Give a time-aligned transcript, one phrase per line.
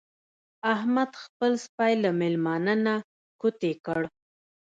[0.73, 2.95] احمد خپل سپی له مېلمانه نه
[3.41, 3.99] کوتې کړ.